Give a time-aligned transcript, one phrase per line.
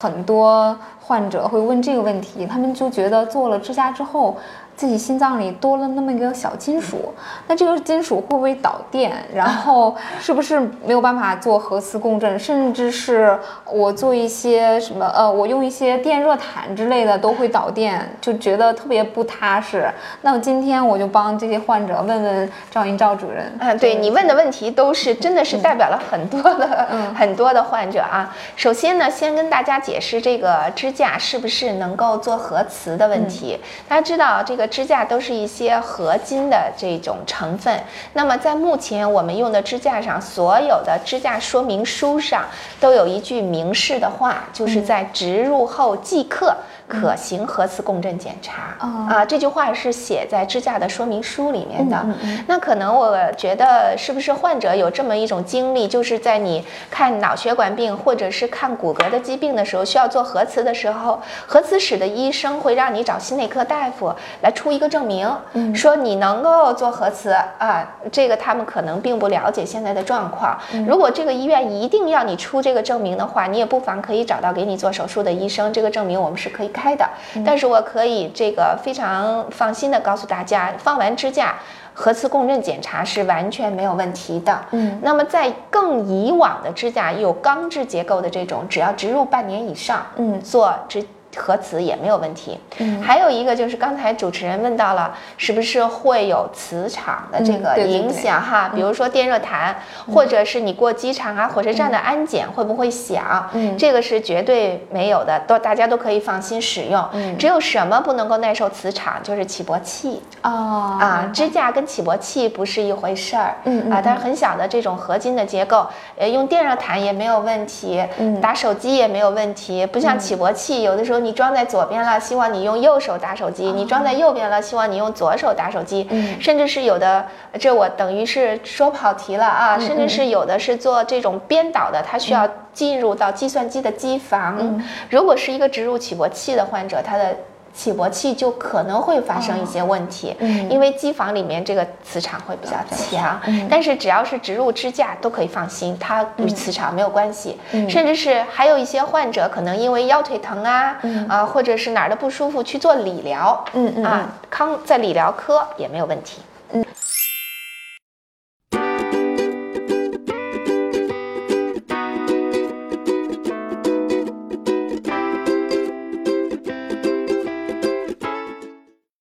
[0.00, 4.36] 很多患者会问这个问题，他们就觉得做了支架之后。
[4.76, 7.14] 自己心脏里多了那么一个小金属，
[7.46, 9.10] 那这个金属会不会导电？
[9.32, 12.38] 然后是不是没有办法做核磁共振？
[12.38, 19.90] 甚至是我做一些什么呃，我用一些电热毯之类的都会导电，就觉得特别不踏实。
[20.20, 23.50] 那么今天我就帮这些患者问问赵云赵主任。
[23.58, 28.30] 嗯，对你问的问题都是真的是代表了很多的很多的患者啊。
[28.56, 33.58] 首先呢，先跟大家解释这个支架是不是能够做核磁的问题。
[33.88, 34.66] 大家知道这个。
[34.76, 37.80] 支架都是一些合金的这种成分。
[38.14, 42.44] 那么在目前我们用的支架上，所有的支架说明书上
[42.78, 46.54] 都有一句明示的话，就是在植入后即刻。
[46.88, 52.06] 可行核磁共振检查啊，这句话是写在支架的说明书里面的。
[52.46, 65.28] 那可能我觉得是不是患者有这么一种经历，就是在你看脑血管病或者是看骨骼的疾病的时候，需要做核磁的时候，核磁室的医生会让你找心内科大夫来出一个证明，
[65.74, 67.84] 说你能够做核磁啊。
[68.12, 70.56] 这个他们可能并不了解现在的状况。
[70.86, 76.70] 如果这个医院一定要你出这个证明的话，你也不妨可以找到给你做手术的医生，这个证明我们是可以。
[76.76, 77.08] 开的，
[77.44, 81.54] 但是我可以这个非常放心的告诉大家，放完支架，
[81.94, 84.60] 核磁共振检查是完全没有问题的。
[84.72, 91.04] 嗯，那么在更以往的支架有钢制结构的这种，只要植入半年以上，嗯，做支。
[91.36, 98.70] 核磁也没有问题，嗯，还有一个就是刚才主持人问到了，是不是会有磁场的这个影响哈？
[98.74, 99.76] 比如说电热毯，
[100.12, 103.48] 或者是你过机场啊、火车站的安检会不会响？
[103.52, 107.06] 嗯，这个是绝对没有的，都大家都可以放心使用。
[107.12, 110.22] 嗯，只有什么不能够耐受磁场，就是起搏器。
[110.42, 110.96] 哦。
[110.98, 113.54] 啊，支架跟起搏器不是一回事儿。
[113.64, 121.25] 嗯啊，但是很小的这种合金的结构，呃，用电热毯也没有问题，嗯，打手机也没有问题，不像起搏器，有的时候。
[121.26, 126.06] 你装在左边了，希望你用右手打手机；你装在右边了，希望你用左手打手机。
[126.10, 127.26] 嗯甚至是有的，
[127.58, 129.76] 这我等于是说跑题了啊！
[129.76, 134.80] 甚至是有的是做这种编导的，他需要进入到计算机的机房。
[135.10, 137.36] 如果是一个植入起搏器的患者，他的。
[137.76, 150.96] 起搏器就可能会发生一些问题，嗯，因为机房里面这个磁场会比较强，嗯，但是只要是植入支架都可以放心，它与磁场没有关系，嗯，甚至是还有一些患者可能因为腰腿疼啊，
[151.28, 156.40] 啊，或者是哪儿的不舒服去做理疗，嗯嗯啊，康在理疗科也没有问题，
[156.72, 156.82] 嗯。